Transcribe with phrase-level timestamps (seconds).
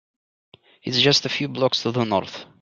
[0.83, 2.47] It’s just a few blocks to the North.